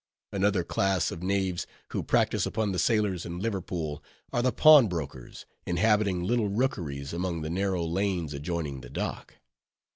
Another 0.31 0.63
class 0.63 1.11
of 1.11 1.21
knaves, 1.21 1.67
who 1.89 2.01
practice 2.01 2.47
upon 2.47 2.71
the 2.71 2.79
sailors 2.79 3.23
in 3.23 3.37
Liverpool, 3.37 4.03
are 4.33 4.41
the 4.41 4.51
pawnbrokers, 4.51 5.45
inhabiting 5.67 6.23
little 6.23 6.49
rookeries 6.49 7.13
among 7.13 7.43
the 7.43 7.51
narrow 7.51 7.85
lanes 7.85 8.33
adjoining 8.33 8.81
the 8.81 8.89
dock. 8.89 9.35